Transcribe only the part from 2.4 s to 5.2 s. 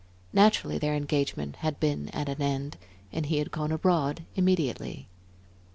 end, and he had gone abroad immediately.